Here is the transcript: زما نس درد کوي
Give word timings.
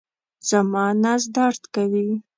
زما 0.49 0.85
نس 1.03 1.23
درد 1.35 1.61
کوي 1.75 2.07